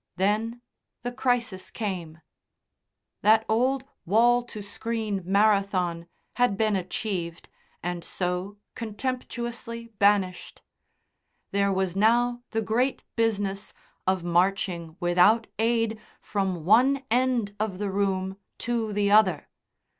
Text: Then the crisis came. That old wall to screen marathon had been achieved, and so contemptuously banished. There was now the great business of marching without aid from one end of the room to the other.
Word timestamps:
Then 0.15 0.61
the 1.03 1.11
crisis 1.11 1.69
came. 1.69 2.21
That 3.21 3.45
old 3.47 3.83
wall 4.03 4.41
to 4.45 4.63
screen 4.63 5.21
marathon 5.27 6.07
had 6.37 6.57
been 6.57 6.75
achieved, 6.75 7.49
and 7.83 8.03
so 8.03 8.57
contemptuously 8.73 9.89
banished. 9.99 10.63
There 11.51 11.71
was 11.71 11.95
now 11.95 12.41
the 12.49 12.63
great 12.63 13.03
business 13.15 13.75
of 14.07 14.23
marching 14.23 14.97
without 14.99 15.45
aid 15.59 15.99
from 16.19 16.65
one 16.65 17.03
end 17.11 17.55
of 17.59 17.77
the 17.77 17.91
room 17.91 18.37
to 18.57 18.91
the 18.93 19.11
other. 19.11 19.49